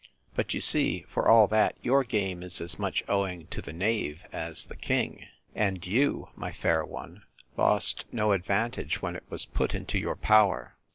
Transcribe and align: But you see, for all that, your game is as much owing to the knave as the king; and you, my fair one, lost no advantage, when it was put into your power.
But 0.33 0.55
you 0.55 0.61
see, 0.61 1.05
for 1.09 1.27
all 1.27 1.47
that, 1.49 1.75
your 1.83 2.03
game 2.03 2.41
is 2.41 2.59
as 2.59 2.79
much 2.79 3.03
owing 3.07 3.45
to 3.51 3.61
the 3.61 3.71
knave 3.71 4.23
as 4.31 4.65
the 4.65 4.75
king; 4.75 5.27
and 5.53 5.85
you, 5.85 6.29
my 6.35 6.51
fair 6.51 6.83
one, 6.83 7.21
lost 7.55 8.05
no 8.11 8.31
advantage, 8.31 9.03
when 9.03 9.15
it 9.15 9.25
was 9.29 9.45
put 9.45 9.75
into 9.75 9.99
your 9.99 10.15
power. 10.15 10.75